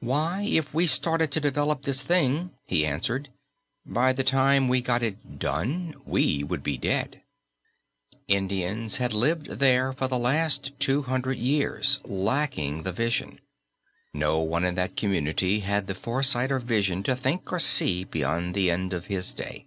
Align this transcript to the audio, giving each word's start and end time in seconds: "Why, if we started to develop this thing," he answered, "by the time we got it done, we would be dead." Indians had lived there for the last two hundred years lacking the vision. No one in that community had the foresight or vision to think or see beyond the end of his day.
"Why, 0.00 0.40
if 0.44 0.72
we 0.72 0.86
started 0.86 1.30
to 1.32 1.38
develop 1.38 1.82
this 1.82 2.02
thing," 2.02 2.52
he 2.64 2.86
answered, 2.86 3.28
"by 3.84 4.14
the 4.14 4.24
time 4.24 4.68
we 4.68 4.80
got 4.80 5.02
it 5.02 5.38
done, 5.38 5.94
we 6.06 6.42
would 6.42 6.62
be 6.62 6.78
dead." 6.78 7.20
Indians 8.26 8.96
had 8.96 9.12
lived 9.12 9.48
there 9.50 9.92
for 9.92 10.08
the 10.08 10.18
last 10.18 10.70
two 10.80 11.02
hundred 11.02 11.36
years 11.38 12.00
lacking 12.04 12.84
the 12.84 12.92
vision. 12.92 13.38
No 14.14 14.38
one 14.38 14.64
in 14.64 14.76
that 14.76 14.96
community 14.96 15.60
had 15.60 15.88
the 15.88 15.94
foresight 15.94 16.50
or 16.50 16.58
vision 16.58 17.02
to 17.02 17.14
think 17.14 17.52
or 17.52 17.58
see 17.58 18.04
beyond 18.04 18.54
the 18.54 18.70
end 18.70 18.94
of 18.94 19.08
his 19.08 19.34
day. 19.34 19.66